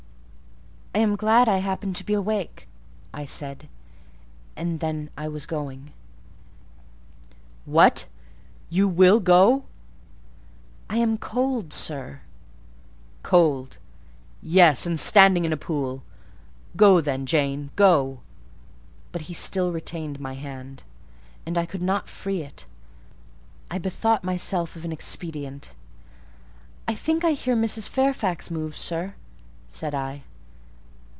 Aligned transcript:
"I 0.93 0.99
am 0.99 1.15
glad 1.15 1.47
I 1.47 1.59
happened 1.59 1.95
to 1.95 2.03
be 2.03 2.11
awake," 2.11 2.67
I 3.13 3.23
said: 3.23 3.69
and 4.57 4.81
then 4.81 5.09
I 5.17 5.29
was 5.29 5.45
going. 5.45 5.93
"What! 7.63 8.07
you 8.69 8.89
will 8.89 9.21
go?" 9.21 9.63
"I 10.89 10.97
am 10.97 11.17
cold, 11.17 11.71
sir." 11.71 12.21
"Cold? 13.23 13.77
Yes,—and 14.43 14.99
standing 14.99 15.45
in 15.45 15.53
a 15.53 15.57
pool! 15.57 16.03
Go, 16.75 16.99
then, 16.99 17.25
Jane; 17.25 17.69
go!" 17.77 18.19
But 19.13 19.23
he 19.23 19.33
still 19.33 19.71
retained 19.71 20.19
my 20.19 20.33
hand, 20.33 20.83
and 21.45 21.57
I 21.57 21.65
could 21.65 21.81
not 21.81 22.09
free 22.09 22.41
it. 22.41 22.65
I 23.71 23.77
bethought 23.77 24.25
myself 24.25 24.75
of 24.75 24.83
an 24.83 24.91
expedient. 24.91 25.73
"I 26.85 26.95
think 26.95 27.23
I 27.23 27.31
hear 27.31 27.55
Mrs. 27.55 27.87
Fairfax 27.87 28.51
move, 28.51 28.75
sir," 28.75 29.15
said 29.67 29.95
I. 29.95 30.23